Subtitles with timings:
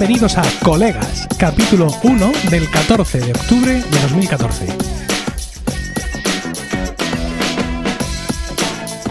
[0.00, 5.09] Bienvenidos a Colegas, capítulo 1 del 14 de octubre de 2014.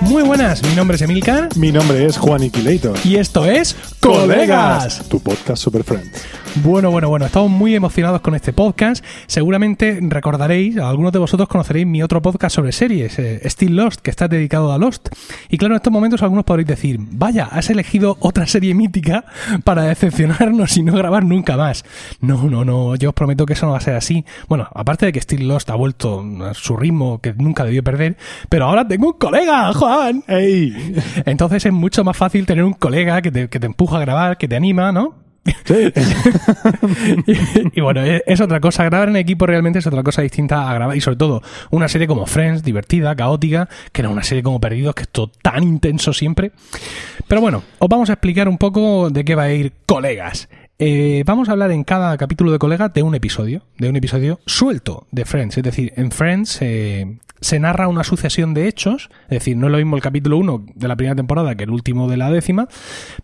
[0.09, 2.97] Muy buenas, mi nombre es Emilcar Mi nombre es Juan Iquilator.
[3.03, 5.07] y esto es Colegas.
[5.07, 6.25] Tu podcast Super Friends.
[6.63, 9.05] Bueno, bueno, bueno, estamos muy emocionados con este podcast.
[9.27, 14.09] Seguramente recordaréis, algunos de vosotros conoceréis mi otro podcast sobre series, eh, Still Lost, que
[14.09, 15.09] está dedicado a Lost.
[15.50, 19.25] Y claro, en estos momentos algunos podréis decir, vaya, has elegido otra serie mítica
[19.64, 21.86] para decepcionarnos y no grabar nunca más.
[22.19, 24.25] No, no, no, yo os prometo que eso no va a ser así.
[24.47, 28.17] Bueno, aparte de que Still Lost ha vuelto a su ritmo que nunca debió perder,
[28.50, 29.98] pero ahora tengo un colega, Juan.
[30.27, 30.95] ¡Ey!
[31.25, 34.38] Entonces es mucho más fácil tener un colega que te, que te empuja a grabar,
[34.38, 35.16] que te anima, ¿no?
[35.66, 35.91] Sí.
[37.27, 38.83] y, y bueno, es, es otra cosa.
[38.83, 40.95] Grabar en equipo realmente es otra cosa distinta a grabar.
[40.95, 41.41] Y sobre todo,
[41.72, 45.31] una serie como Friends, divertida, caótica, que era una serie como Perdidos, que es todo
[45.41, 46.52] tan intenso siempre.
[47.28, 50.50] Pero bueno, os vamos a explicar un poco de qué va a ir Colegas.
[50.81, 54.39] Eh, vamos a hablar en cada capítulo de Colegas de un episodio, de un episodio
[54.45, 55.58] suelto de Friends.
[55.58, 59.72] Es decir, en Friends eh, se narra una sucesión de hechos, es decir, no es
[59.72, 62.68] lo mismo el capítulo 1 de la primera temporada que el último de la décima,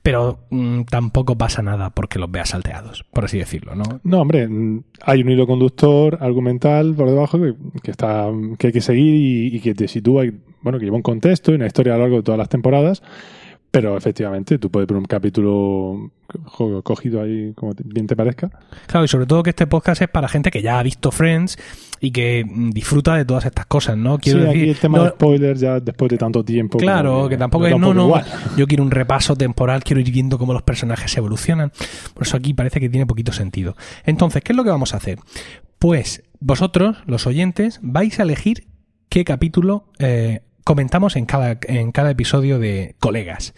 [0.04, 3.84] pero mm, tampoco pasa nada porque los veas salteados, por así decirlo, ¿no?
[4.04, 8.74] No, hombre, mm, hay un hilo conductor argumental por debajo que, que está, que hay
[8.74, 11.68] que seguir y, y que te sitúa, y, bueno, que lleva un contexto y una
[11.68, 13.04] historia a lo largo de todas las temporadas.
[13.72, 16.10] Pero efectivamente, tú puedes ver un capítulo
[16.56, 18.50] co- cogido ahí como bien te parezca.
[18.88, 21.58] Claro, y sobre todo que este podcast es para gente que ya ha visto Friends
[22.00, 24.18] y que mm, disfruta de todas estas cosas, ¿no?
[24.18, 26.78] Quiero sí, decir, aquí el tema no- de spoilers ya después de tanto tiempo.
[26.78, 28.26] Claro, que tampoco es, un no, no, igual.
[28.58, 31.72] yo quiero un repaso temporal, quiero ir viendo cómo los personajes evolucionan.
[32.14, 33.76] Por eso aquí parece que tiene poquito sentido.
[34.06, 35.20] Entonces, ¿qué es lo que vamos a hacer?
[35.80, 38.68] Pues vosotros, los oyentes, vais a elegir
[39.10, 43.54] qué capítulo eh, comentamos en cada, en cada episodio de Colegas.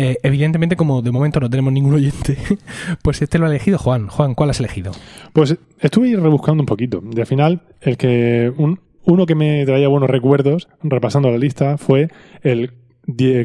[0.00, 2.36] Eh, evidentemente, como de momento no tenemos ningún oyente,
[3.02, 4.06] pues este lo ha elegido Juan.
[4.06, 4.92] Juan, ¿cuál has elegido?
[5.32, 7.02] Pues estuve rebuscando un poquito.
[7.14, 11.78] Y al final, el que un- uno que me traía buenos recuerdos, repasando la lista,
[11.78, 12.08] fue
[12.42, 12.72] el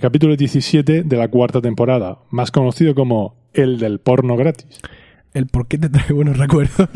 [0.01, 4.67] capítulo 17 de la cuarta temporada, más conocido como el del porno gratis.
[5.33, 6.89] El por qué te trae buenos recuerdos.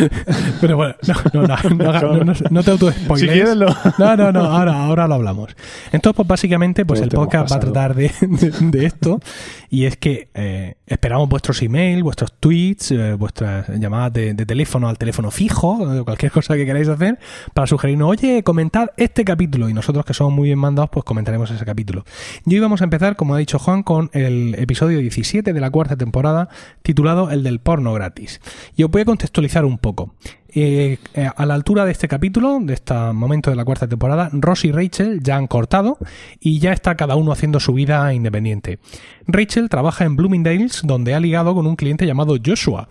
[0.60, 0.94] Pero bueno,
[1.32, 1.56] no, no,
[1.92, 3.20] no, no, no, te auto-spoilees.
[3.20, 5.54] Si quieres lo- No, no, no, ahora, ahora lo hablamos.
[5.92, 9.20] Entonces, pues básicamente, pues Todo el podcast va a tratar de, de- de esto.
[9.68, 14.88] Y es que eh, esperamos vuestros emails, vuestros tweets, eh, vuestras llamadas de, de teléfono
[14.88, 17.18] al teléfono fijo, eh, cualquier cosa que queráis hacer,
[17.54, 19.68] para sugerirnos, oye, comentad este capítulo.
[19.68, 22.04] Y nosotros, que somos muy bien mandados, pues comentaremos ese capítulo.
[22.46, 25.70] Y hoy vamos a empezar, como ha dicho Juan, con el episodio 17 de la
[25.70, 26.48] cuarta temporada,
[26.82, 28.40] titulado El del porno gratis.
[28.76, 30.14] Y os voy a contextualizar un poco.
[30.54, 34.28] Eh, eh, a la altura de este capítulo, de este momento de la cuarta temporada,
[34.32, 35.96] Ross y Rachel ya han cortado
[36.40, 38.78] y ya está cada uno haciendo su vida independiente.
[39.26, 42.88] Rachel trabaja en Bloomingdale's, donde ha ligado con un cliente llamado Joshua.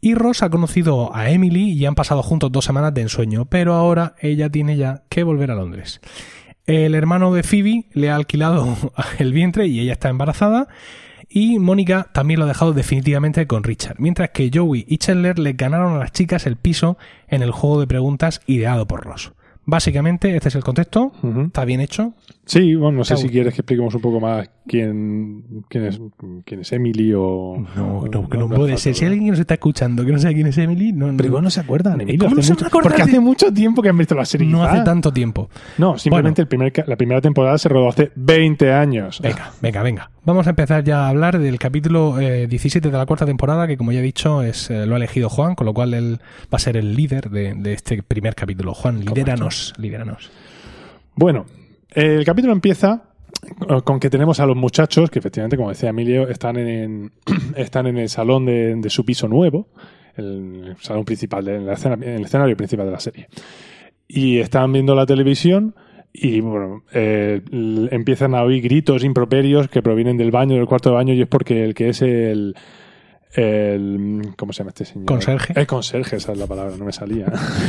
[0.00, 3.74] Y Ross ha conocido a Emily y han pasado juntos dos semanas de ensueño, pero
[3.74, 6.00] ahora ella tiene ya que volver a Londres.
[6.66, 8.76] El hermano de Phoebe le ha alquilado
[9.18, 10.68] el vientre y ella está embarazada.
[11.36, 13.96] Y Mónica también lo ha dejado definitivamente con Richard.
[13.98, 16.96] Mientras que Joey y Chandler le ganaron a las chicas el piso
[17.26, 19.32] en el juego de preguntas ideado por Ross.
[19.64, 21.10] Básicamente, este es el contexto.
[21.46, 22.12] Está bien hecho.
[22.46, 25.98] Sí, bueno, no sé si quieres que expliquemos un poco más quién, quién, es,
[26.44, 27.56] quién es Emily o...
[27.74, 28.94] No, no, que no puede ser.
[28.94, 29.08] Si ¿no?
[29.08, 31.44] alguien que nos está escuchando que no sabe quién es Emily, no, no, Pero igual
[31.44, 32.20] no se acuerdan, Emilio.
[32.20, 34.46] ¿Cómo no se mucho- Porque de- hace mucho tiempo que han visto la serie.
[34.46, 35.48] no hace tanto tiempo.
[35.78, 39.20] No, simplemente el primer, la primera temporada se rodó hace 20 años.
[39.22, 40.10] Venga, venga, venga.
[40.26, 43.76] Vamos a empezar ya a hablar del capítulo eh, 17 de la cuarta temporada, que
[43.78, 46.18] como ya he dicho, es, eh, lo ha elegido Juan, con lo cual él
[46.52, 48.74] va a ser el líder de, de este primer capítulo.
[48.74, 50.30] Juan, lidéranos, lidéranos.
[51.16, 51.46] Bueno,
[51.94, 53.04] el capítulo empieza
[53.68, 57.12] eh, con que tenemos a los muchachos, que efectivamente, como decía Emilio, están en,
[57.56, 59.68] están en el salón de, de su piso nuevo,
[60.16, 63.28] el salón principal, de, en, la escena- en el escenario principal de la serie.
[64.06, 65.74] Y están viendo la televisión
[66.12, 67.42] y bueno, eh,
[67.90, 71.26] empiezan a oír gritos improperios que provienen del baño, del cuarto de baño, y es
[71.28, 72.54] porque el que es el...
[73.34, 75.06] el ¿Cómo se llama este señor?
[75.06, 75.52] Conserje.
[75.58, 77.26] El conserje, esa es la palabra, no me salía.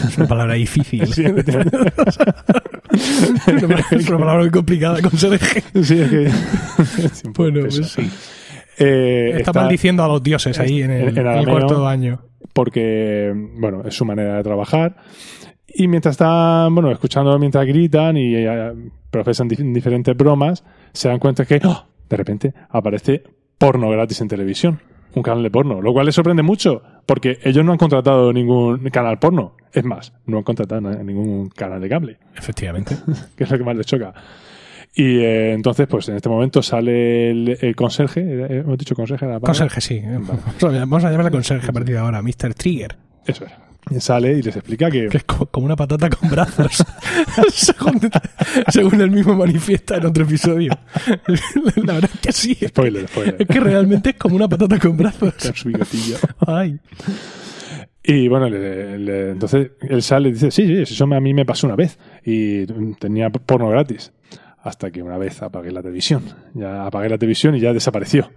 [0.08, 1.08] Es una palabra difícil.
[1.14, 1.24] Sí.
[2.96, 5.64] es una palabra muy complicada, conserje.
[5.84, 6.30] Sí, es que.
[7.36, 8.10] Bueno, pues sí.
[8.78, 12.22] Eh, Está, maldiciendo a los dioses ahí en el, en- cuarto baño.
[12.54, 14.96] Porque, bueno, es su manera de trabajar.
[15.68, 18.74] Y mientras están, bueno, escuchando mientras gritan y eh,
[19.12, 20.64] profesan dif- diferentes bromas,
[20.94, 21.86] se dan cuenta que ¡oh!
[22.10, 23.24] de repente aparece
[23.58, 24.80] porno gratis en televisión.
[25.16, 25.82] Un canal de porno.
[25.82, 29.56] Lo cual les sorprende mucho, porque ellos no han contratado ningún canal porno.
[29.72, 32.18] Es más, no han contratado ningún canal de cable.
[32.36, 32.98] Efectivamente.
[33.36, 34.14] que es lo que más les choca.
[34.94, 38.22] Y eh, entonces, pues en este momento sale el, el conserje.
[38.22, 38.60] ¿eh?
[38.60, 39.26] ¿Hemos dicho conserje?
[39.26, 39.48] la palabra?
[39.48, 40.02] Conserje, sí.
[40.62, 42.54] Vamos a llamarle conserje a partir de ahora, Mr.
[42.54, 42.96] Trigger.
[43.26, 43.52] Eso es.
[44.00, 45.08] Sale y les explica que.
[45.10, 46.84] Que es co- como una patata con brazos.
[47.54, 48.00] según,
[48.70, 50.72] según él mismo manifiesta en otro episodio.
[51.76, 52.56] La verdad es que sí.
[52.68, 53.36] Spoiler, spoiler.
[53.40, 55.34] Es que realmente es como una patata con brazos.
[55.54, 56.18] Su bigotillo.
[56.48, 56.80] Ay.
[58.04, 61.46] Y bueno, le- le- entonces él sale y dice, sí, sí, eso a mí me
[61.46, 62.66] pasó una vez y
[63.00, 64.12] tenía porno gratis.
[64.64, 66.24] Hasta que una vez apagué la televisión.
[66.56, 68.32] Ya apagué la televisión y ya desapareció.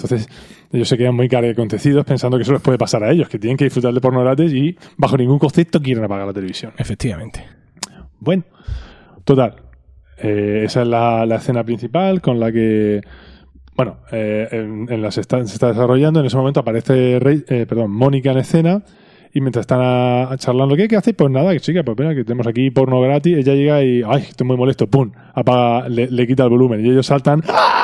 [0.00, 0.28] Entonces
[0.72, 3.56] ellos se quedan muy acontecidos pensando que eso les puede pasar a ellos, que tienen
[3.56, 6.72] que disfrutar de porno gratis y bajo ningún concepto quieren apagar la televisión.
[6.78, 7.44] Efectivamente.
[8.20, 8.44] Bueno,
[9.24, 9.56] total.
[10.18, 13.00] eh, esa es la, la escena principal con la que,
[13.76, 16.20] bueno, eh, en, en la se, está, se está desarrollando.
[16.20, 18.82] En ese momento aparece Rey- eh, perdón, Mónica en escena
[19.34, 21.12] y mientras están a- a charlando, ¿qué, ¿qué hace?
[21.12, 23.36] Pues nada, que chica, pues mira, que tenemos aquí porno gratis.
[23.36, 26.88] Ella llega y, ay, estoy muy molesto, pum, apaga, le, le quita el volumen y
[26.90, 27.42] ellos saltan.
[27.48, 27.77] ¡ah!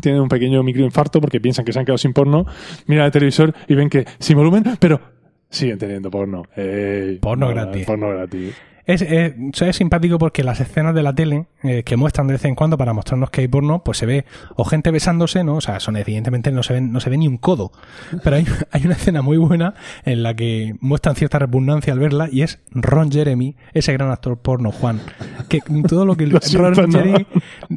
[0.00, 2.46] Tienen un pequeño microinfarto porque piensan que se han quedado sin porno.
[2.86, 5.00] Miran el televisor y ven que sin volumen, pero
[5.48, 6.44] siguen teniendo porno.
[6.56, 7.86] Ey, Porno gratis.
[7.86, 8.54] Porno gratis.
[8.86, 12.44] Es, es, es simpático porque las escenas de la tele eh, que muestran de vez
[12.44, 14.24] en cuando para mostrarnos que hay porno, pues se ve
[14.56, 15.56] o gente besándose, ¿no?
[15.56, 17.72] O sea, son evidentemente no se ven, no se ve ni un codo.
[18.22, 22.28] Pero hay, hay una escena muy buena en la que muestran cierta repugnancia al verla
[22.30, 25.00] y es Ron Jeremy, ese gran actor porno, Juan.
[25.48, 26.98] Que todo lo que Lo siento, Ron no.
[26.98, 27.26] Jeremy.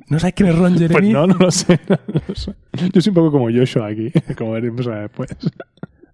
[0.09, 0.93] ¿No sabes quién es Ron Jeremy?
[0.93, 1.79] Pues no, no lo sé.
[1.87, 2.53] no lo sé.
[2.93, 5.29] Yo soy un poco como Joshua aquí, como veremos después.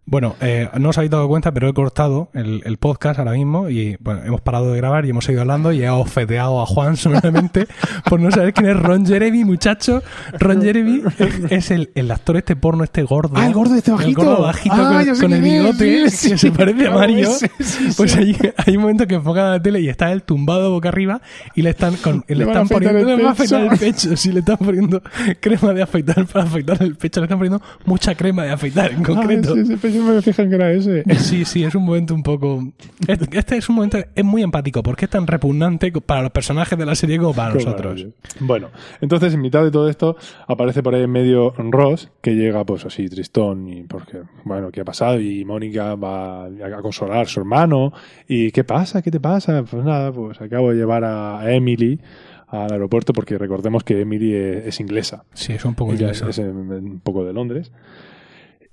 [0.05, 3.69] Bueno, eh, no os habéis dado cuenta, pero he cortado el, el podcast ahora mismo
[3.69, 6.97] y bueno, hemos parado de grabar y hemos seguido hablando y he ofeteado a Juan
[6.97, 7.67] sonoramente
[8.09, 10.03] por no saber quién es Ron Jeremy, muchacho.
[10.39, 11.03] Ron Jeremy
[11.49, 13.35] es, el, el actor este porno, este gordo.
[13.37, 14.09] Ah, el gordo este bajito.
[14.21, 17.29] El gordo bajito Ah, con, el bigote sí, que se parece a Ah, Mario.
[17.31, 17.47] sí.
[17.95, 20.89] Pues hay, hay un momento que enfocan a la tele y está él tumbado boca
[20.89, 21.21] arriba
[21.55, 23.57] y le están, con, le están poniendo el le el pecho.
[23.79, 24.17] pecho.
[24.17, 25.01] Sí, le están poniendo
[25.39, 27.21] crema de afeitar para afeitar el pecho.
[27.21, 29.55] Le están poniendo mucha crema de afeitar en concreto.
[29.57, 31.03] Ah, yo me fijan que era ese.
[31.23, 32.63] Sí, sí, es un momento un poco.
[33.07, 33.97] Este es un momento.
[34.15, 37.53] Es muy empático porque es tan repugnante para los personajes de la serie como para
[37.53, 38.05] nosotros.
[38.39, 38.69] Bueno,
[39.01, 40.17] entonces en mitad de todo esto
[40.47, 44.81] aparece por ahí en medio Ross, que llega pues así tristón y porque, bueno, ¿qué
[44.81, 45.19] ha pasado?
[45.19, 47.93] Y Mónica va a consolar a su hermano.
[48.27, 49.01] ¿Y qué pasa?
[49.01, 49.63] ¿Qué te pasa?
[49.63, 51.99] Pues nada, pues acabo de llevar a Emily
[52.47, 55.25] al aeropuerto porque recordemos que Emily es, es inglesa.
[55.33, 56.29] Sí, es un poco inglesa.
[56.29, 57.71] es, un poco de Londres.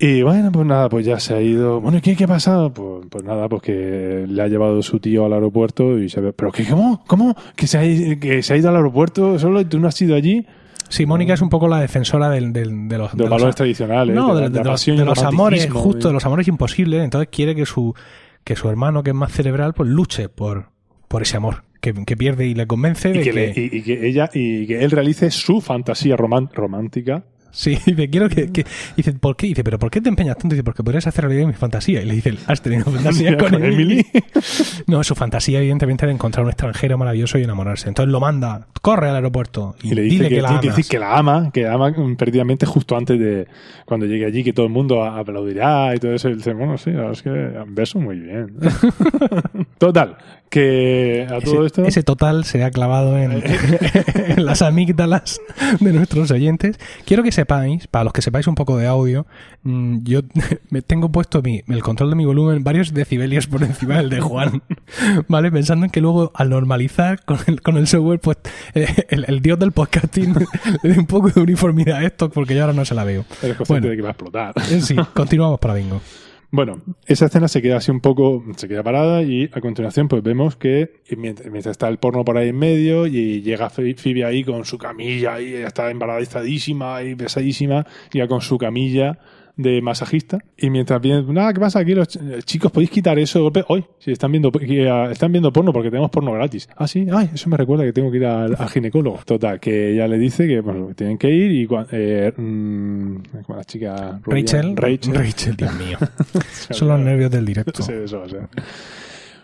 [0.02, 1.78] Y bueno, pues nada, pues ya se ha ido.
[1.80, 2.72] Bueno, ¿y qué, qué ha pasado?
[2.72, 6.32] Pues, pues nada, pues que le ha llevado su tío al aeropuerto y se ve.
[6.32, 7.04] ¿Pero qué, cómo?
[7.06, 7.36] ¿Cómo?
[7.54, 10.14] ¿Que se, ha, que se ha ido al aeropuerto solo y tú no has ido
[10.16, 10.46] allí?
[10.88, 14.14] Sí, Mónica es un poco la defensora del, del- de los, De los valores tradicionales.
[14.16, 15.36] No, de, de, de los, amores,
[15.68, 17.04] romanticismo justo, de los amores imposibles.
[17.04, 17.94] Entonces quiere que su,
[18.42, 20.70] que su hermano, que es más cerebral, pues luche por,
[21.08, 21.62] por ese amor.
[21.82, 23.32] Que, que pierde y le convence Y de que, que.
[23.32, 27.24] le- y- y que ella y que él realice su fantasía romántica.
[27.52, 28.64] Sí, dice, quiero que, que-
[28.96, 29.48] Dice, ¿por qué?
[29.48, 30.54] Dice, ¿pero por qué te empeñas tanto?
[30.54, 32.02] Dice, porque podrías hacer realidad mi fantasía.
[32.02, 34.06] Y le dice, ¿has tenido fantasía con, Con Emily?
[34.86, 37.88] No, su fantasía, evidentemente, de encontrar un extranjero maravilloso y enamorarse.
[37.88, 40.82] Entonces lo manda, corre al aeropuerto y, Y le dice dile que, que, la que
[40.88, 43.46] que la ama, que la ama perdidamente justo antes de
[43.84, 46.28] cuando llegue allí, que todo el mundo aplaudirá y todo eso.
[46.28, 48.56] Y dice, bueno, sí, la verdad es que un beso muy bien.
[49.78, 50.16] Total,
[50.50, 51.84] que a todo ese, esto.
[51.84, 55.40] ese total se ha clavado en, en las amígdalas
[55.80, 56.78] de nuestros oyentes.
[57.06, 59.26] Quiero que sepáis, para los que sepáis un poco de audio,
[59.62, 60.20] mm, yo
[60.70, 64.20] me tengo puesto mi, el control de mi volumen varios decibelios por encima del de
[64.20, 64.62] Juan,
[65.28, 65.50] ¿vale?
[65.50, 68.36] Pensando en que luego al normalizar con el, con el software, pues
[68.74, 70.34] eh, el, el dios del podcasting
[70.82, 73.24] le dé un poco de uniformidad a esto, porque yo ahora no se la veo.
[73.42, 73.88] Eres consciente Bueno.
[73.90, 74.52] de que va a explotar.
[74.70, 76.00] Eh, Sí, continuamos para bingo.
[76.52, 80.20] Bueno, esa escena se queda así un poco, se queda parada y a continuación pues
[80.24, 84.42] vemos que mientras, está el porno por ahí en medio y llega Phoe- Phoebe ahí
[84.42, 89.18] con su camilla y está embarazadísima y besadísima y ya con su camilla
[89.62, 91.94] de masajista y mientras viene, nada, ¿qué pasa aquí?
[91.94, 93.64] Los ch- chicos, ¿podéis quitar eso de golpe?
[93.68, 94.50] Hoy, si están viendo,
[94.90, 96.68] ah, están viendo porno porque tenemos porno gratis.
[96.76, 99.18] Ah, sí, ay, eso me recuerda que tengo que ir al, al ginecólogo.
[99.24, 103.56] Total, que ella le dice que bueno, tienen que ir y cua- eh, mm, como
[103.58, 105.98] la chica rubia, Rachel, Rachel, Rachel, Dios mío.
[106.70, 107.82] Son los nervios del directo.
[107.82, 108.22] Sí, eso.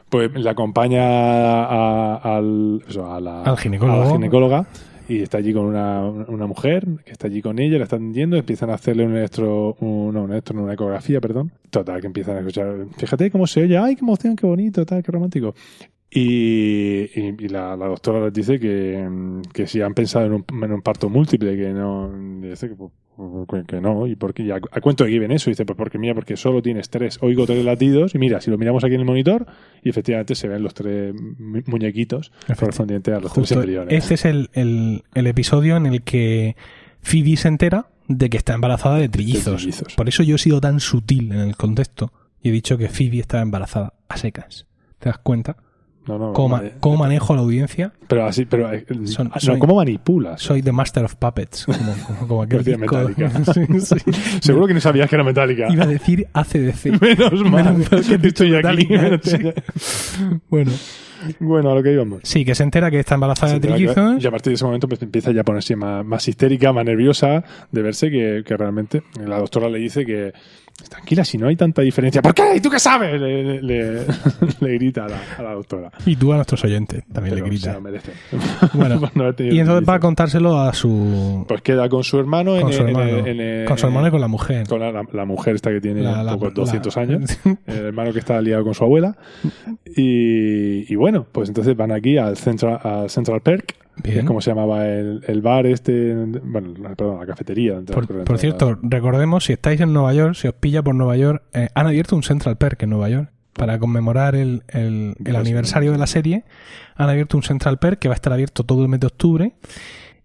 [0.09, 4.03] Pues le acompaña a, al, eso, a la, Al ginecólogo.
[4.03, 4.67] a la ginecóloga
[5.09, 8.37] y está allí con una, una mujer que está allí con ella, la están atendiendo,
[8.37, 11.53] empiezan a hacerle un electro, un, un electro, una ecografía, perdón.
[11.71, 15.03] Total, que empiezan a escuchar, fíjate cómo se oye, ay, qué emoción, qué bonito, tal,
[15.03, 15.55] qué romántico.
[16.11, 19.09] Y, y- la, la doctora les dice que,
[19.53, 20.33] que si han pensado en
[20.73, 22.11] un, parto múltiple, que no,
[22.41, 22.93] que, pues,
[23.51, 24.43] Que, que no, ¿y por qué?
[24.43, 25.49] ¿Y a, a cuánto equiven eso?
[25.49, 28.51] Y dice, pues porque mira, porque solo tienes tres, oigo tres latidos, y mira, si
[28.51, 29.47] lo miramos aquí en el monitor,
[29.83, 33.95] y efectivamente se ven los tres mu- muñequitos correspondientes a los tres Justo embriones.
[33.95, 36.57] este es el, el- el episodio en el que
[37.01, 39.57] Phoebe se entera de que está embarazada de trillizos.
[39.63, 39.95] trillizos.
[39.95, 43.19] Por eso yo he sido tan sutil en el contexto y he dicho que Phoebe
[43.21, 44.67] está embarazada a secas.
[44.99, 45.57] ¿Te das cuenta?
[46.07, 46.75] No, no, ¿Cómo, vale.
[46.81, 47.93] cómo manejo a la audiencia?
[48.07, 50.41] Pero así, pero eh, Son- no, soy- ¿cómo manipulas?
[50.41, 52.65] Soy The Master of Puppets, como, como- como aquel.
[53.55, 53.97] Sí, sí.
[54.41, 55.67] Seguro que no sabías que era metálica.
[55.71, 57.01] Iba a decir ACDC.
[57.01, 58.51] Menos mal Menos que estoy.
[58.51, 59.37] Metallica, sí.
[60.49, 60.71] Bueno,
[61.41, 62.21] Bueno, a lo que íbamos.
[62.23, 64.23] sí, que se entera que está embarazada de trillizos.
[64.23, 66.85] Y a partir de ese momento pues, empieza ya a ponerse más, más histérica, más
[66.85, 70.33] nerviosa de verse que, que realmente la doctora le dice que
[70.88, 72.21] tranquila, si no hay tanta diferencia.
[72.23, 72.56] ¿Por qué?
[72.56, 73.21] ¿Y tú qué sabes?
[73.21, 74.02] Le, le-
[74.61, 75.90] le grita a la, a la doctora.
[76.04, 77.75] Y tú a nuestros oyentes también Pero le se gritas.
[77.75, 78.12] lo merece.
[78.75, 82.04] Bueno, Por no haber tenido Y entonces va a contárselo a su, Pues queda con
[82.04, 83.26] su hermano, con en, su hermano.
[83.26, 84.66] en- en- con su hermano y con la mujer.
[84.68, 88.18] con la, la- la mujer esta que tiene poco la- 200 años, el hermano que
[88.18, 89.16] está liado con su abuela.
[89.97, 94.19] Y, y bueno, pues entonces van aquí al Central, al Central Perk, Bien.
[94.21, 97.81] es como se llamaba el, el bar este, bueno, perdón, la cafetería.
[98.26, 101.69] Por, cierto, recordemos, si estáis en Nueva York, si os pilla por Nueva York, eh,
[101.75, 106.07] han abierto un Central Perk en Nueva York para conmemorar el, el- aniversario de la
[106.07, 106.45] serie.
[106.97, 109.55] Han abierto un Central Perk que va a estar abierto todo el mes de octubre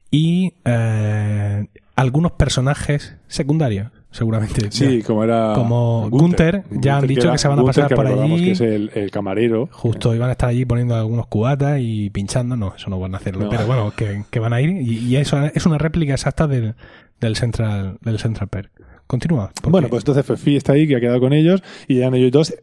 [0.10, 4.68] y eh, algunos personajes secundarios, seguramente.
[4.72, 5.54] Sí, como era.
[5.56, 8.46] Como Gunther, ya han dicho era- que se van a Gunther, pasar por recordamos allí.
[8.46, 9.70] que es el, el camarero.
[9.72, 12.56] Justo iban a estar allí poniendo algunos cubatas y pinchando.
[12.56, 13.46] No, eso no van a hacerlo.
[13.46, 13.50] No.
[13.50, 14.70] Pero bueno, que, que van a ir.
[14.82, 16.76] Y, y eso es una réplica exacta del,
[17.20, 18.70] del Central del Central Perk.
[19.08, 19.52] Continúa.
[19.56, 22.32] porque- Bueno, pues entonces Fifi está ahí, que ha quedado con ellos, y llegan ellos
[22.32, 22.54] dos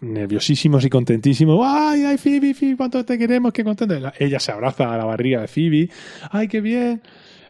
[0.00, 1.60] nerviosísimos y contentísimos.
[1.64, 3.94] ¡Ay, ay, Phoebe, Phoebe, cuánto te queremos, qué contento!
[4.18, 5.88] Ella se abraza a la barriga de Phoebe.
[6.30, 7.02] ¡Ay, qué bien!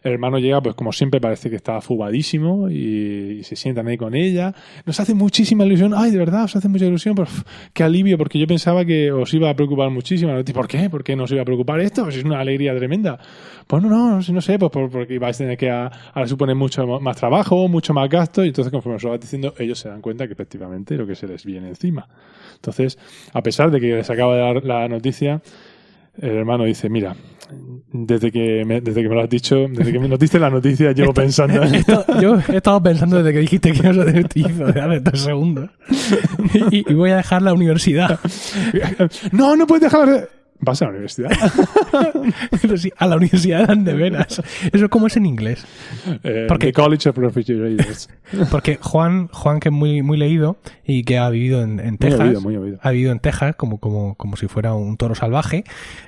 [0.03, 3.97] El hermano llega, pues como siempre, parece que está afubadísimo y, y se sientan ahí
[3.97, 4.53] con ella.
[4.85, 5.93] Nos hace muchísima ilusión.
[5.95, 6.45] ¡Ay, de verdad!
[6.45, 7.19] Os hace mucha ilusión.
[7.19, 8.17] Uf, ¡Qué alivio!
[8.17, 10.31] Porque yo pensaba que os iba a preocupar muchísimo.
[10.53, 10.89] ¿Por qué?
[10.89, 12.03] ¿Por qué nos iba a preocupar esto?
[12.03, 13.19] Pues es una alegría tremenda.
[13.67, 16.55] Pues no, no, no no sé, pues por- porque vais a tener que ahora supone
[16.55, 19.89] mucho más trabajo, mucho más gasto, y entonces conforme os lo vas diciendo, ellos se
[19.89, 22.07] dan cuenta que efectivamente lo que se les viene encima.
[22.55, 22.97] Entonces,
[23.33, 25.41] a pesar de que les acaba de dar la noticia,
[26.17, 27.15] el hermano dice, mira,
[27.91, 30.49] desde que me, desde que me lo has dicho, desde que me nos diste la
[30.49, 34.05] noticia, llevo pensando en Esto- yo he estado pensando desde que dijiste que ibas a
[34.05, 35.69] tener de hace tres segundos.
[36.71, 38.19] Y, y voy a dejar la universidad.
[39.31, 40.29] no, no puedes dejar...
[40.61, 41.29] Vas a la universidad.
[42.77, 44.41] Sí, a la universidad dan de veras.
[44.71, 45.65] Eso es como es en inglés.
[46.23, 48.09] Eh, Porque- The College of Refrigerators.
[48.51, 51.97] Porque Juan, Juan que es muy, muy leído y que ha vivido en, en Muy
[51.97, 52.77] Texas, oído, muy oído.
[52.81, 55.63] ha vivido en Texas como, como, como si fuera un toro salvaje.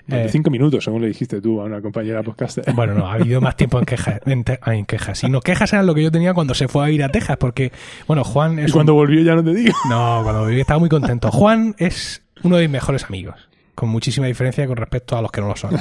[0.07, 2.63] Eh, 25 minutos, según le dijiste tú a una compañera podcaster.
[2.73, 4.21] bueno, no, ha vivido más tiempo en Quejas.
[4.25, 5.23] En, Te- ah, en Quejas.
[5.23, 7.37] Y no, Quejas era lo que yo tenía cuando se fue a ir a Texas,
[7.37, 7.71] porque,
[8.07, 9.73] bueno, Juan es y cuando volvió ya no te digo.
[9.89, 11.31] No, cuando viví estaba muy contento.
[11.31, 13.35] Juan es uno de mis mejores amigos,
[13.81, 15.71] con muchísima diferencia con respecto a los que no lo son.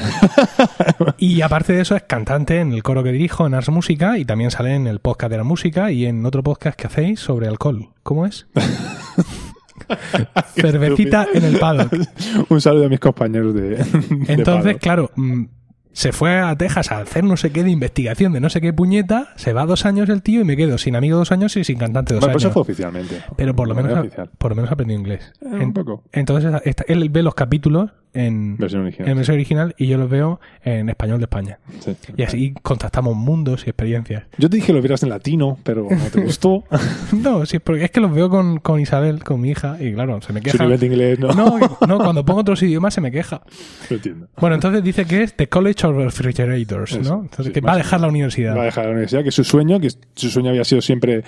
[1.18, 4.24] y aparte de eso es cantante en el coro que dirijo, en Ars Música, y
[4.24, 7.46] también sale en el podcast de la música y en otro podcast que hacéis sobre
[7.46, 7.90] alcohol.
[8.02, 8.46] ¿Cómo es?
[10.56, 11.92] Cervecita en el paddock.
[12.48, 13.84] Un saludo a mis compañeros de.
[14.28, 15.44] Entonces, claro, mm,
[15.92, 18.72] se fue a Texas a hacer no sé qué de investigación de no sé qué
[18.72, 21.64] puñeta, se va dos años el tío y me quedo sin amigo dos años y
[21.64, 22.50] sin cantante dos Bueno, pues años.
[22.50, 23.22] eso fue oficialmente.
[23.36, 24.30] Pero por lo menos, oficial.
[24.38, 25.32] por lo menos aprendió inglés.
[25.42, 26.04] Eh, un poco.
[26.12, 29.74] entonces, esta- él ve los capítulos en, Versión en original.
[29.78, 31.58] y yo los veo en español de España.
[31.80, 31.96] Sí.
[32.16, 34.24] Y así contrastamos mundos y experiencias.
[34.38, 36.64] Yo te dije que lo vieras en latino, pero no te gustó.
[37.12, 40.20] No, sí, porque es que los veo con, con Isabel, con mi hija, y claro,
[40.22, 40.64] se me Su queja.
[40.64, 41.32] nivel de inglés no.
[41.32, 43.42] No, no, cuando pongo otros idiomas se me queja.
[43.88, 44.28] Lo entiendo.
[44.38, 47.22] Bueno, entonces dice que es The College of Refrigerators, Eso, ¿no?
[47.22, 48.56] Entonces sí, que va a dejar la universidad.
[48.56, 51.22] Va a dejar la universidad, que es su sueño, que su sueño había sido siempre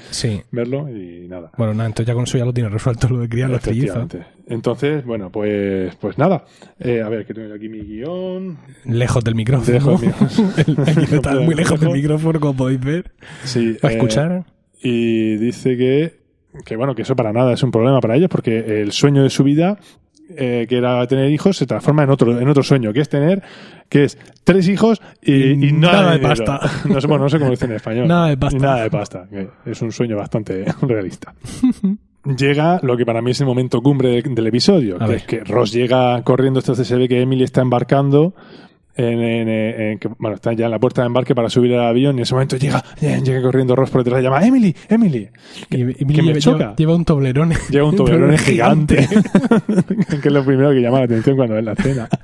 [0.51, 1.51] verlo y nada.
[1.57, 4.09] Bueno, nada, entonces ya con eso ya lo tiene resuelto lo de criar los trillizos.
[4.49, 6.45] Entonces, bueno, pues, pues nada.
[6.81, 8.59] Eh, a ver, que tengo aquí mi guion.
[8.85, 9.73] Lejos del micrófono.
[9.73, 10.53] Lejos del micrófono.
[10.67, 13.13] El- el está muy lejos del micrófono, como podéis ver.
[13.45, 14.45] Sí, ¿Va a eh, escuchar?
[14.83, 16.21] Y dice que,
[16.65, 19.31] que, bueno, que eso para nada es un problema para ellos, porque el sueño de
[19.31, 19.79] su vida,
[20.37, 23.43] eh, que era tener hijos, se transforma en otro, en otro sueño, que es tener,
[23.89, 26.61] que es tres hijos y, nada, nada de pasta.
[26.89, 28.09] No sé, bueno, no sé cómo dicen en español.
[28.09, 28.57] Nada de pasta.
[28.57, 31.33] Y nada de pasta, que es un sueño bastante realista.
[32.25, 35.17] Llega lo que para mí es el momento cumbre del, del episodio, A que ver.
[35.17, 38.35] es que Ross llega corriendo, entonces se ve que Emily está embarcando
[38.95, 41.87] en, en- en- que, bueno, está ya en la puerta de embarque para subir al
[41.87, 45.29] avión y en ese momento llega, llega corriendo Ross por detrás y llama Emily, Emily.
[45.71, 46.75] Y, y que lleva, me choca.
[46.77, 47.57] lleva un toblerone.
[47.71, 48.97] Lleva un toblerone gigante,
[50.23, 52.09] que es lo primero que llama la atención cuando ves la escena.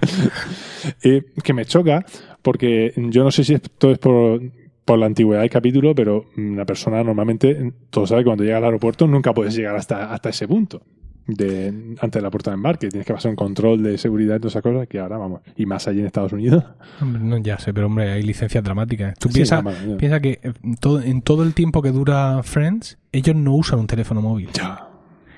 [1.02, 2.04] Y que me choca
[2.40, 4.40] porque yo no sé si esto es por,
[4.88, 8.64] por la antigüedad del capítulo, pero una persona normalmente, todo sabe que cuando llega al
[8.64, 10.82] aeropuerto nunca puedes llegar hasta, hasta ese punto.
[11.26, 11.68] De,
[12.00, 14.52] antes de la puerta de embarque, tienes que pasar un control de seguridad y todas
[14.54, 16.64] esas cosas que ahora vamos, y más allí en Estados Unidos.
[17.02, 19.14] No, ya sé, pero hombre, hay licencias dramáticas.
[19.18, 19.62] Tú Sí, piensas
[19.98, 23.86] piensa que eh, todo, en todo el tiempo que dura Friends, ellos no usan un
[23.86, 24.48] teléfono móvil.
[24.54, 24.88] Ya.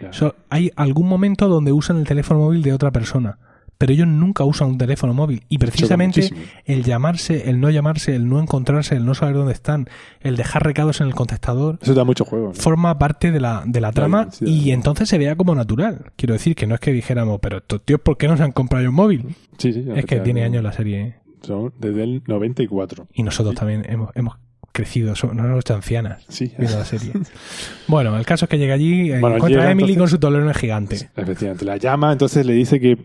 [0.01, 0.13] ya.
[0.13, 3.39] So- hay algún momento donde usan el teléfono móvil de otra persona,
[3.81, 5.43] pero ellos nunca usan un teléfono móvil.
[5.49, 6.29] Y precisamente
[6.67, 9.89] el llamarse, el no llamarse, el no encontrarse, el no saber dónde están,
[10.21, 12.49] el dejar recados en el contestador, Eso da mucho juego.
[12.49, 12.53] ¿no?
[12.55, 16.13] forma parte de la, de la trama y entonces se vea como natural.
[16.17, 18.53] Quiero decir que no es que dijéramos, pero estos tíos, ¿por qué no se han
[18.53, 19.35] comprado un móvil?
[19.57, 21.15] Sí, sí, Es que tiene años la serie ¿eh?
[21.43, 23.09] Son desde el 94.
[23.15, 24.35] y nosotros también hemos, hemos
[24.73, 27.13] crecido, somos, nos hemos hecho ancianas Sí, viendo la serie.
[27.89, 30.19] Bueno, el caso es que llega allí, Bueno, encuentra llega, a Emily entonces- con su
[30.19, 30.97] tolerón gigante.
[31.17, 31.65] efectivamente.
[31.65, 32.99] La llama, entonces le dice que,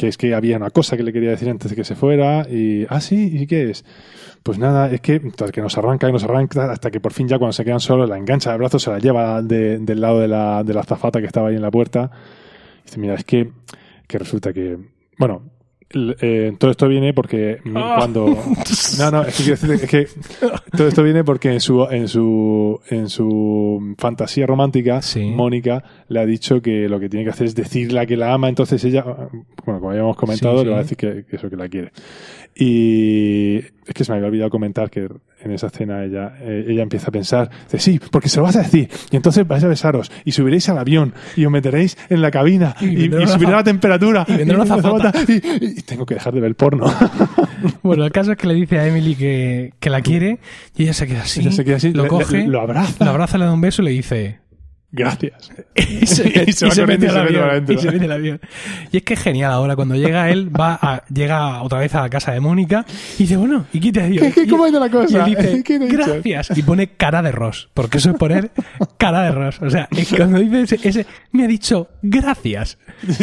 [0.00, 2.46] que es que había una cosa que le quería decir antes de que se fuera.
[2.48, 3.84] Y, ah, sí, ¿y qué es?
[4.42, 5.20] Pues nada, es que,
[5.52, 8.08] que nos arranca y nos arranca hasta que por fin ya cuando se quedan solos
[8.08, 11.20] la engancha de brazos, se la lleva de- del lado de la, de la azafata
[11.20, 12.10] que estaba ahí en la puerta.
[12.82, 13.50] Dice, mira, es que,
[14.06, 14.78] que resulta que,
[15.18, 15.42] bueno,
[15.92, 17.94] eh, todo esto viene porque Ah.
[17.98, 18.26] cuando...
[18.98, 20.08] No, no, es que, quiero decirte que
[20.76, 25.20] todo esto viene porque en su, en su, en su fantasía romántica, Sí.
[25.24, 28.32] Mónica le ha dicho que lo que tiene que hacer es decirle a que la
[28.32, 31.48] ama, entonces ella, bueno, como habíamos comentado, Sí, le va a decir que, que eso,
[31.50, 31.92] que la quiere.
[32.54, 35.08] Y es que se me había olvidado comentar que
[35.42, 38.56] en esa escena ella, eh, ella empieza a pensar, dice, sí, porque se lo vas
[38.56, 42.22] a decir, y entonces vais a besaros, y subiréis al avión, y os meteréis en
[42.22, 46.40] la cabina, Y y, subirá la temperatura, y vendrá una y, tengo que dejar de
[46.40, 46.86] ver porno.
[47.82, 50.38] Bueno, el caso es que le dice a Emily que, que la quiere
[50.76, 53.04] y ella se queda así, se queda así, lo le- coge, le- lo abraza.
[53.04, 54.38] lo abraza, le da un beso y le dice...
[54.92, 55.52] Gracias.
[55.76, 57.08] y se, mete mete
[58.12, 58.40] avión,
[58.90, 62.02] y es que es genial ahora, cuando llega él, va a, llega otra vez a
[62.02, 62.84] la casa de Mónica
[63.16, 64.22] y dice, bueno, ¿y qué te ha dicho?
[64.22, 65.28] ¿Qué- qué- cómo ha ido la cosa?
[65.28, 66.58] Y él dice, gracias.
[66.58, 68.50] Y pone cara de Ross, porque eso es poner
[68.96, 69.60] cara de Ross.
[69.62, 72.78] O sea, es que cuando dice ese, ese, me ha dicho gracias.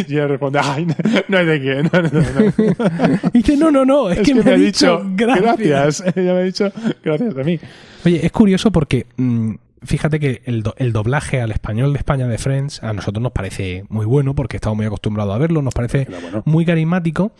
[0.08, 0.94] Y ella responde, ay, no,
[1.28, 1.82] no hay de qué.
[1.82, 3.28] No, no, no.
[3.34, 6.02] Y dice, no, no, no, es, Es que, me, ha dicho, gracias.
[6.16, 6.72] Ella me ha dicho
[7.04, 7.60] gracias a mí.
[8.04, 12.26] Oye, es curioso porque mm, fíjate que el, do- el doblaje al español de España
[12.26, 15.74] de Friends a nosotros nos parece muy bueno porque estamos muy acostumbrados a verlo, nos
[15.74, 16.42] parece bueno.
[16.46, 17.32] muy carismático.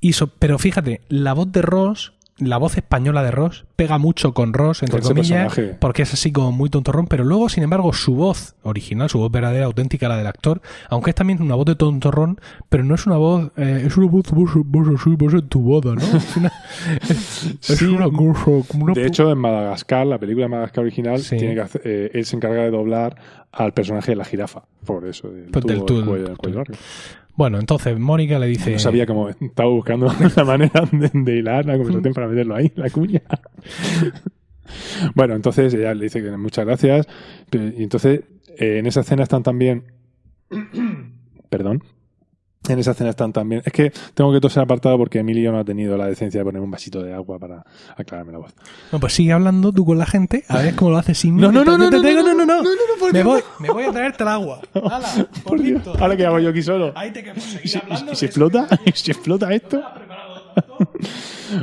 [0.00, 4.32] Y so- pero fíjate, la voz de Ross, la voz española de Ross, pega mucho
[4.34, 7.92] con Ross, entre Con comillas, porque es así como muy tontorrón, pero luego, sin embargo,
[7.92, 11.66] su voz original, su voz verdadera, auténtica, la del actor, aunque es también una voz
[11.66, 14.50] de tontorrón, pero no es una voz, eh, es una voz, voz
[15.00, 16.00] así, voz en tu boda, ¿no?
[16.00, 16.52] Es una,
[17.08, 17.86] es, es Sí.
[17.86, 21.36] una cosa, como una De hecho, en Madagascar, la película de Madagascar original, Sí.
[21.38, 23.16] tiene que hacer- eh, él se encarga de doblar
[23.50, 24.62] al personaje de la jirafa.
[24.84, 26.64] Por eso, del Pues del tubo, tubo, el cuello, el del cuello tubo.
[26.74, 26.84] largo.
[27.38, 28.72] Bueno, entonces Mónica le dice.
[28.72, 32.72] No sabía cómo estaba buscando la manera de, de hilar la conversación para meterlo ahí,
[32.74, 33.22] la cuña.
[35.14, 37.06] bueno, entonces ella le dice que muchas gracias.
[37.52, 38.22] Y entonces
[38.56, 39.84] eh, en esa escena están también.
[41.48, 41.84] Perdón.
[42.68, 43.62] En esa escena están también.
[43.64, 46.60] Es que tengo que toser apartado porque Emilio no ha tenido la decencia de poner
[46.62, 47.64] un vasito de agua para
[47.96, 48.54] aclararme la voz.
[48.92, 51.36] No, pues sigue hablando tú con la gente, a ver cómo lo haces sin.
[51.36, 52.64] No, no, no, no, no, no, no, no, no, no,
[53.00, 54.60] por Me voy, me voy a traerte el agua.
[54.74, 55.58] Hala, por.
[56.00, 56.92] Ahora que hago yo aquí solo.
[56.94, 58.12] Ahí te quedo ¿Y seguir hablando.
[58.12, 58.68] y si explota?
[58.84, 59.82] ¿Y si explota esto?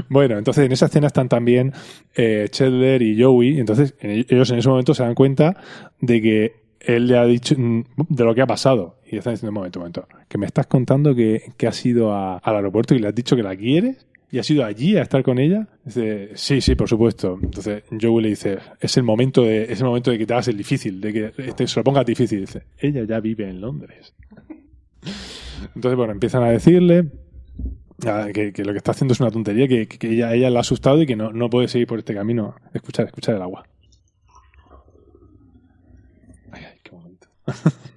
[0.09, 1.73] Bueno, entonces en esa escena están también
[2.15, 3.59] eh, Chandler y Joey.
[3.59, 5.55] Entonces en- ellos en ese momento se dan cuenta
[5.99, 8.97] de que él le ha dicho mm, de lo que ha pasado.
[9.15, 12.37] Y están diciendo, momento, un momento, que me estás contando que, que has ido a-
[12.37, 14.05] al aeropuerto y le has dicho que la quieres.
[14.31, 15.67] ¿Y has ido allí a estar con ella?
[15.85, 17.39] Dice, sí, sí, por supuesto.
[17.41, 20.57] Entonces Joey le dice, es el momento de, es momento de que te hagas el
[20.57, 22.41] difícil, de que te, se lo pongas difícil.
[22.41, 24.13] Dice, ella ya vive en Londres.
[25.75, 27.11] Entonces, bueno, empiezan a decirle
[28.07, 30.61] ah, que, lo que está haciendo es una tontería, que, que ella, ella la ha
[30.61, 32.55] asustado y que no, no puede seguir por este camino.
[32.73, 33.65] Escuchar, escuchar el agua.
[36.51, 37.27] Ay, ay, qué momento.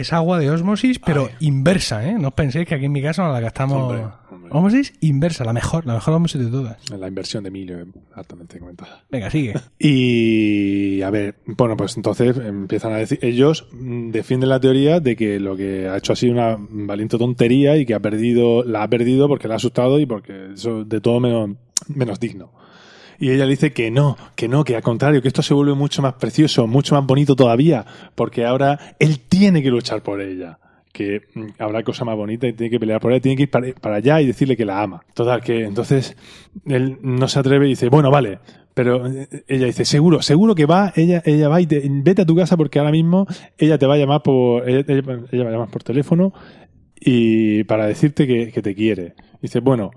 [0.00, 1.34] Es agua de osmosis, pero Ay.
[1.40, 2.14] inversa, ¿eh?
[2.18, 3.82] No os penséis que aquí en mi casa nos la gastamos.
[3.82, 4.50] Hombre, hombre.
[4.50, 6.78] Osmosis inversa, la mejor, la mejor osmosis de todas.
[6.90, 7.84] La inversión de Emilio, eh,
[8.14, 9.04] altamente comentada.
[9.10, 9.52] Venga, sigue.
[9.78, 15.38] Y a ver, bueno, pues entonces empiezan a decir, ellos defienden la teoría de que
[15.38, 18.88] lo que ha hecho ha sido una valiente tontería y que ha perdido, la ha
[18.88, 21.50] perdido porque la ha asustado y porque eso de todo menos,
[21.88, 22.52] menos digno.
[23.20, 26.00] Y ella dice que no, que no, que al contrario, que esto se vuelve mucho
[26.00, 30.58] más precioso, mucho más bonito todavía, porque ahora él tiene que luchar por ella.
[30.92, 33.50] Que mm, habrá cosa más bonita y tiene que pelear por ella, tiene que ir
[33.50, 35.02] para, allá y decirle que la ama.
[35.14, 36.16] Total, que entonces
[36.64, 38.38] él no se atreve y dice, bueno, vale,
[38.74, 42.26] pero eh, ella dice, seguro, seguro que va, ella, ella va y te, vete a
[42.26, 43.26] tu casa porque ahora mismo
[43.58, 46.32] ella te va a llamar por, ella, ella- va a por teléfono
[46.98, 49.14] y para decirte que, que te quiere.
[49.42, 49.90] Dice, bueno,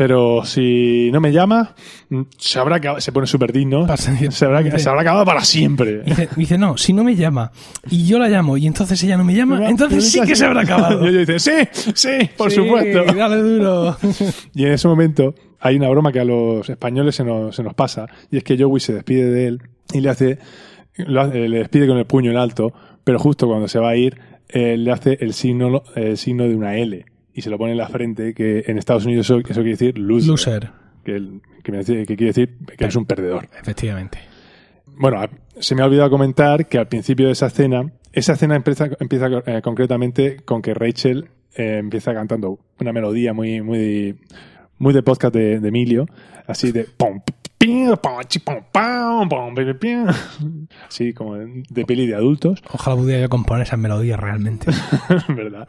[0.00, 1.74] pero si no me llama,
[2.08, 5.44] mm, se habrá acabado, se pone súper digno, se habrá, dice- se habrá acabado para
[5.44, 6.00] siempre.
[6.04, 7.52] Dice, dice, no, si no me llama
[7.90, 10.62] y yo la llamo y entonces ella no me llama, entonces sí que se habrá
[10.62, 11.04] acabado.
[11.04, 13.04] Y ella dice, sí, sí, por Sí, supuesto.
[13.12, 13.94] Dale duro.
[14.54, 17.74] Y en ese momento hay una broma que a los españoles se nos, se nos
[17.74, 20.38] pasa, y es que Joey se despide de él y le hace,
[20.96, 22.72] lo hace- le despide con el puño en alto,
[23.04, 26.56] pero justo cuando se va a ir, eh, le hace el signo, el signo de
[26.56, 29.54] una L y se lo pone en la frente, que en Estados Unidos eso, eso
[29.54, 30.70] quiere decir loser, Loser,
[31.04, 33.48] Que, el- que me dice- que quiere decir que es un perdedor.
[33.60, 34.18] efectivamente.
[34.86, 35.20] Bueno,
[35.58, 39.28] se me ha olvidado comentar que al principio de esa escena, esa escena empieza, empieza
[39.46, 44.18] eh, concretamente con que Rachel eh, empieza cantando una melodía muy, muy,
[44.78, 46.06] muy de podcast de, de Emilio,
[46.46, 47.20] así de pom,
[50.88, 54.70] así como de, de peli de adultos, Ojalá pudiera yo componer esas melodías realmente.
[55.28, 55.68] ¿verdad?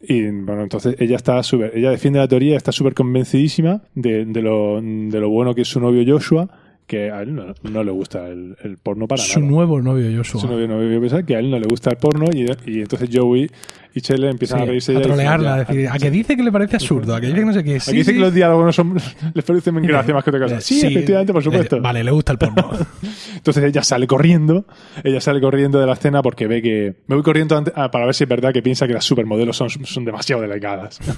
[0.00, 4.42] Y bueno, entonces ella está súper, ella defiende la teoría, está súper convencidísima de, de
[4.42, 6.48] lo, de lo bueno que es su novio Joshua,
[6.88, 9.52] que a él no, no le gusta el, el porno para Su nada.
[9.52, 10.40] nuevo novio Joshua.
[10.40, 12.80] Su novio no debió pensar que a él no le gusta el porno y, y
[12.80, 13.48] entonces Joey
[13.94, 14.96] y Chele empiezan Sí, a reírse.
[14.96, 17.38] a trolearla, a "Ya, decir, a que dice que le parece absurdo, a que dice
[17.40, 17.78] que no sé qué.
[17.80, 18.16] Sí, Aquí dice sí.
[18.16, 18.94] que los diálogos no son,
[19.34, 20.60] les parecen gracia más que otra cosa.
[20.60, 21.76] Sí, efectivamente, por supuesto.
[21.76, 22.70] Eh, Vale, le gusta el porno.
[23.36, 24.64] Entonces ella sale corriendo,
[25.04, 26.94] ella sale corriendo de la escena porque ve que...
[27.06, 29.56] Me voy corriendo ante- ah, para ver si es verdad que piensa que las supermodelos
[29.56, 30.98] son, son demasiado delicadas.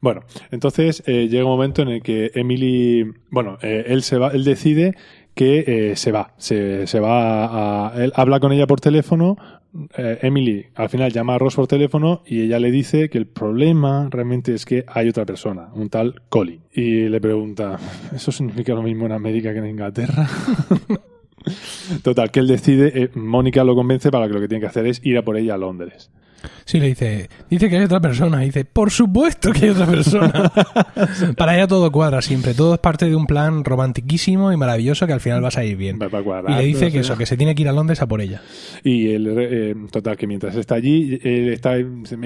[0.00, 3.04] bueno, entonces eh, llega un momento en el que Emily...
[3.30, 4.94] Bueno, eh, él, se va, él decide
[5.34, 6.34] que eh, se va.
[6.36, 9.36] Se, se va a, Él habla con ella por teléfono.
[9.96, 13.26] eh, Emily al final llama a Ross por teléfono y ella le dice que el
[13.26, 16.62] problema realmente es que hay otra persona, un tal Colin.
[16.72, 17.78] Y le pregunta,
[18.12, 20.28] ¿eso significa lo mismo en América que en Inglaterra?
[22.02, 24.86] Total, que él decide, eh, Mónica lo convence para que lo que tiene que hacer
[24.86, 26.10] es ir a por ella a Londres.
[26.64, 28.42] Sí, le dice, dice que hay otra persona.
[28.42, 30.52] Y dice, por supuesto que hay otra persona.
[31.36, 32.54] Para ella todo cuadra siempre.
[32.54, 35.76] Todo es parte de un plan romantiquísimo y maravilloso que al final va a salir
[35.76, 35.98] bien.
[36.00, 38.00] Va- a Y cuadrar, le dice que eso, que se tiene que ir a Londres
[38.02, 38.42] a por ella.
[38.84, 41.84] Y él, eh, total, que mientras está allí, él está, he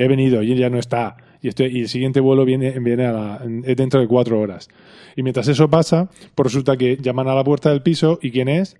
[0.08, 1.16] venido y él ya no está.
[1.40, 4.68] Y, estoy, y el siguiente vuelo viene, viene a la- es dentro de cuatro horas.
[5.16, 8.48] Y mientras eso pasa, pues resulta que llaman a la puerta del piso y ¿quién
[8.48, 8.76] es?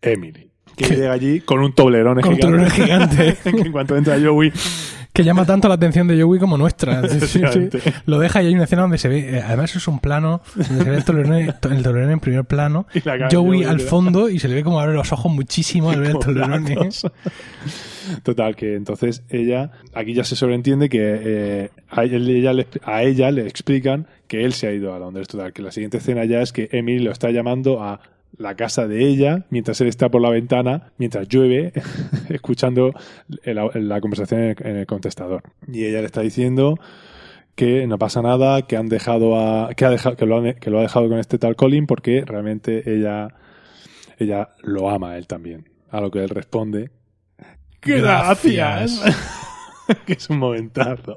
[0.00, 0.51] Emily.
[0.76, 0.96] Que ¿Qué?
[0.96, 2.46] llega allí con un toblerón Con un gigante.
[2.46, 3.36] toblerón gigante.
[3.44, 4.52] que en cuanto entra Joey,
[5.12, 7.02] Que llama tanto la atención de Joey como nuestra.
[7.08, 7.38] Sí, sí, sí.
[7.42, 7.80] Efectivamente.
[8.06, 10.84] Lo deja y hay una escena donde se ve, eh, además es un plano donde
[10.84, 11.04] se ve el
[11.82, 15.12] toblerón, en primer plano, Joey Joey, al fondo y se le ve como abre los
[15.12, 16.66] ojos muchísimo al ver el toblerón.
[16.68, 16.88] ¿eh?
[18.22, 23.30] Total, que entonces ella, aquí ya se sobreentiende que eh, a, ella le, a ella
[23.30, 25.28] le explican que él se ha ido a Londres.
[25.28, 28.00] Total, que la siguiente escena ya es que Emily lo está llamando a
[28.38, 31.72] la casa de ella mientras él está por la ventana, mientras llueve,
[32.30, 32.92] escuchando
[33.44, 35.42] la, la conversación en el, en el contestador.
[35.70, 36.78] Y ella le está diciendo
[37.54, 40.70] que no pasa nada, que han dejado a, que ha dejado, que lo, han- que
[40.70, 43.28] lo ha dejado con este tal Colin porque realmente ella,
[44.18, 45.68] ella lo ama a él también.
[45.90, 46.90] A lo que él responde,
[47.82, 49.02] Gracias.
[50.06, 51.16] que es un momentazo.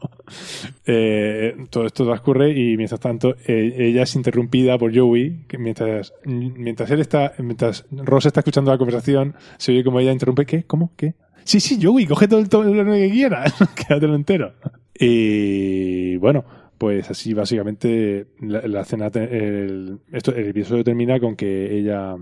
[0.85, 6.13] Eh, todo esto transcurre y mientras tanto eh, ella es interrumpida por Joey, que mientras,
[6.25, 10.63] mientras él está, mientras Ross está escuchando la conversación, se oye como ella interrumpe, ¿qué?
[10.63, 10.91] ¿Cómo?
[10.95, 11.13] ¿Qué?
[11.43, 13.53] Sí, sí, Joey, coge todo el todo lo que quieras,
[13.87, 14.53] quédatelo entero.
[14.99, 16.43] Y bueno,
[16.77, 19.23] pues así básicamente la, la escena, te-
[19.65, 22.15] el, esto, el episodio termina con que ella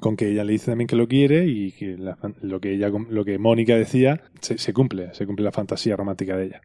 [0.00, 2.90] con que ella le dice también que lo quiere y que la lo que ella
[3.08, 6.60] lo que Mónica decía se, se cumple, se cumple la fantasía romántica de ella.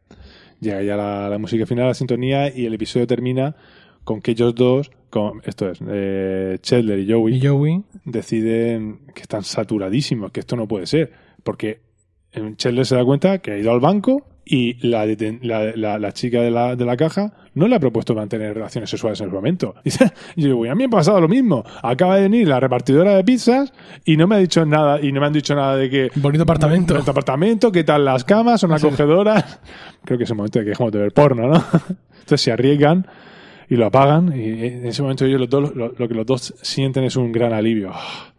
[0.60, 3.56] Llega ya la, la música final, la sintonía y el episodio termina
[4.06, 9.24] con que ellos dos, con, esto es, eh, Chandler y Joey, Y Joey, deciden que
[9.24, 11.12] están saturadísimos, que esto no puede ser,
[11.44, 11.80] porque
[12.56, 15.06] Chandler se da cuenta que ha ido al banco y la,
[15.42, 18.90] la, la- la chica de la, de la caja no le ha propuesto mantener relaciones
[18.90, 19.76] sexuales en ese momento.
[20.36, 21.64] Y yo digo, a mí me ha pasado lo mismo.
[21.82, 25.20] Acaba de venir la repartidora de pizzas y no me ha dicho nada, y no
[25.22, 26.12] me han dicho nada de que...
[26.16, 26.94] bonito apartamento.
[26.94, 28.62] Bonito apartamento, ¿qué tal las camas?
[28.62, 29.60] ¿Son acogedoras?
[30.06, 31.56] Creo que es el momento de que dejemos de ver porno, ¿no?
[32.20, 33.08] Entonces se arriesgan
[33.70, 36.54] y lo apagan y en ese momento ellos los dos, lo, lo que los dos
[36.62, 37.90] sienten es un gran alivio.
[37.94, 38.34] Ah,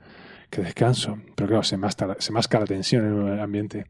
[0.51, 1.19] ¡Qué descanso!
[1.35, 3.87] Pero claro, se masca, se masca la tensión en el ambiente.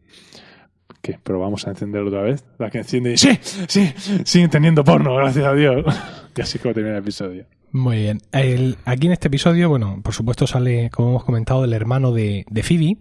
[1.02, 1.18] ¿Qué?
[1.22, 2.44] ¿Pero vamos a encenderlo otra vez?
[2.58, 3.38] La que enciende y ¡Sí!
[3.68, 3.92] ¡Sí!
[4.24, 5.84] Siguen teniendo porno, gracias a Dios.
[6.36, 7.46] y así es como termina el episodio.
[7.72, 8.20] Muy bien.
[8.32, 12.44] El- aquí en este episodio, bueno, por supuesto sale, como hemos comentado, el hermano de,
[12.48, 12.96] de Phoebe,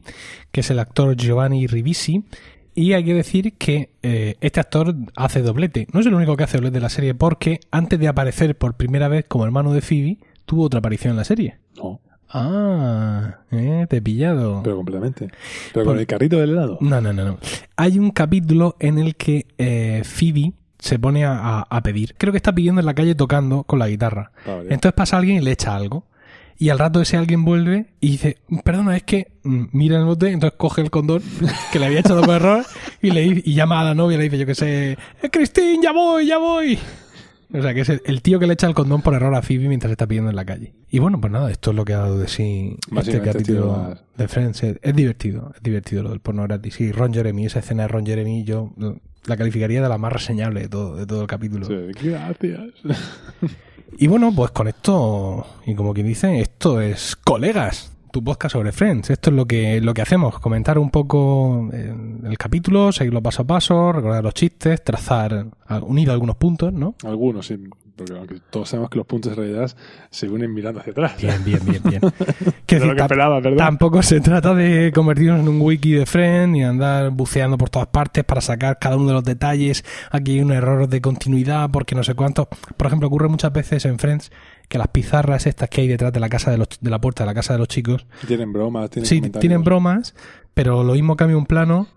[0.52, 2.24] que es el actor Giovanni Ribisi.
[2.78, 5.88] Y hay que decir que eh, este actor hace doblete.
[5.93, 8.76] No es el único que hace doblete de la serie, porque antes de aparecer por
[8.76, 11.58] primera vez como hermano de Phoebe, tuvo otra aparición en la serie.
[11.78, 14.61] No, Ah, eh, te he pillado.
[14.63, 15.29] pero completamente.
[15.73, 16.77] Pero con el carrito del helado.
[16.81, 17.38] No, no, no, no.
[17.77, 22.15] Hay un capítulo en el que eh, Phoebe se pone a, a pedir.
[22.17, 24.31] Creo que está pidiendo en la calle tocando con la guitarra.
[24.45, 24.63] Vale.
[24.73, 26.05] Entonces pasa alguien y le echa algo.
[26.57, 30.31] Y al rato ese alguien vuelve y dice, perdona, es que mm, mira el bote,
[30.31, 31.21] entonces coge el condón
[31.73, 32.65] que le había echado por error
[33.01, 35.81] y le y llama a la novia y le dice, yo que sé, "Eh, Cristín,
[35.81, 36.79] ya voy, ya voy.
[37.53, 39.41] O sea, que es el, el tío que le echa el condón por error a
[39.41, 40.73] Phoebe mientras está pidiendo en la calle.
[40.89, 44.27] Y bueno, pues nada, esto es lo que ha dado de sí este capítulo de
[44.27, 44.63] Friends.
[44.63, 46.81] Es, es divertido, es divertido lo del porno gratis.
[46.81, 48.71] Y Ron Jeremy, esa escena de Ron Jeremy, yo
[49.25, 51.65] la calificaría de la más reseñable de todo, de todo el capítulo.
[51.65, 52.73] Sí, gracias.
[53.97, 58.71] Y bueno, pues con esto, y como quien dice, esto es Colegas, tu podcast sobre
[58.71, 59.10] Friends.
[59.10, 63.41] Esto es lo que, lo que hacemos, comentar un poco eh, el capítulo, seguirlo paso
[63.41, 65.47] a paso, recordar los chistes, trazar,
[65.82, 66.95] unir algunos puntos, ¿no?
[67.04, 67.60] Algunos, sí.
[67.93, 69.75] Porque aunque todos sabemos que los puntos de realidad
[70.10, 71.15] se unen mirando hacia atrás.
[71.21, 72.01] Bien, bien, bien, bien.
[72.65, 73.58] Que Quiero lo que esperaba, ¿verdad?
[73.58, 77.88] Tampoco se trata de convertirnos en un wiki de Friends ni andar buceando por todas
[77.88, 79.84] partes para sacar cada uno de los detalles.
[80.10, 82.47] Aquí hay un error de continuidad porque no sé cuánto.
[82.78, 84.32] Por ejemplo, ocurre muchas veces en Friends
[84.67, 87.23] que las pizarras estas que hay detrás de la casa de, los, de la puerta
[87.23, 90.15] de la casa de los chicos, Tienen bromas, tienen sí, tienen bromas,
[90.54, 91.88] pero lo mismo cambia un plano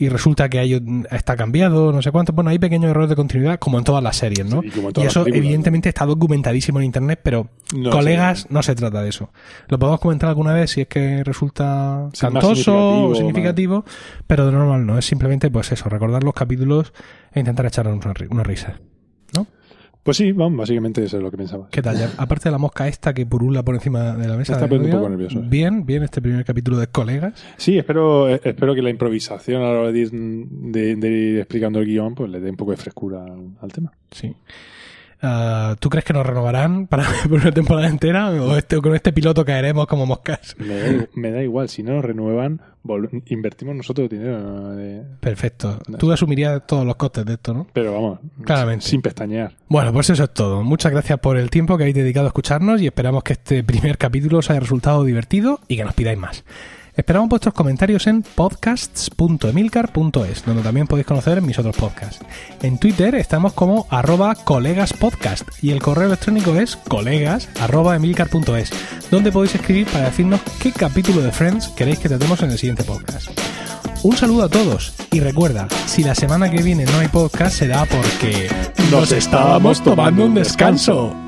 [0.00, 2.32] y resulta que hay, está cambiado, no sé cuánto.
[2.32, 4.62] Bueno, hay pequeños errores de continuidad como en todas las series, ¿no?
[4.62, 8.46] Sí, y eso evidentemente está documentadísimo en internet, pero No, colegas sí.
[8.50, 9.30] no se trata de eso.
[9.66, 12.52] Lo podemos comentar alguna vez si es que resulta Sí, cantoso
[13.08, 13.84] o significativo, significativo,
[14.28, 14.98] pero de normal no.
[14.98, 16.92] Es simplemente, pues eso, recordar los capítulos
[17.32, 18.78] e intentar echarnos una, una risa.
[20.08, 21.68] Pues sí, vamos, básicamente eso es lo que pensaba.
[21.70, 21.98] ¿Qué tal?
[21.98, 24.52] Ya, aparte de la mosca esta que purula por encima de la mesa.
[24.54, 25.42] Me está poniendo un poco nervioso, eh.
[25.44, 27.34] Bien, bien este primer capítulo de colegas.
[27.58, 31.78] Sí, espero, espero que la improvisación a la hora de ir, de, de ir explicando
[31.80, 33.92] el guion pues le dé un poco de frescura al, al tema.
[34.10, 34.34] Sí.
[35.20, 38.30] Ah, ¿Tú crees que nos renovarán para por una temporada entera?
[38.30, 40.54] ¿O, este, o con este piloto caeremos como moscas?
[40.58, 42.60] Me da, me da igual, si no nos renuevan,
[43.26, 44.38] invertimos nosotros dinero.
[44.38, 44.80] ¿no?
[44.80, 45.78] Eh, Perfecto.
[45.88, 45.98] No.
[45.98, 47.66] Tú asumirías todos los costes de esto, ¿no?
[47.72, 48.86] Pero vamos, Claramente.
[48.86, 49.52] sin pestañear.
[49.68, 50.62] Bueno, pues eso es todo.
[50.62, 53.98] Muchas gracias por el tiempo que habéis dedicado a escucharnos y esperamos que este primer
[53.98, 56.44] capítulo os haya resultado divertido y que nos pidáis más.
[56.98, 62.18] Esperamos vuestros comentarios en podcasts.emilcar.es, donde también podéis conocer mis otros podcasts.
[62.60, 68.72] En Twitter estamos como arroba colegaspodcast y el correo electrónico es colegas arroba emilcar.es,
[69.12, 72.82] donde podéis escribir para decirnos qué capítulo de Friends queréis que tratemos en el siguiente
[72.82, 73.28] podcast.
[74.02, 77.84] Un saludo a todos y recuerda, si la semana que viene no hay podcast será
[77.84, 78.48] porque
[78.90, 81.27] Nos estábamos tomando un descanso.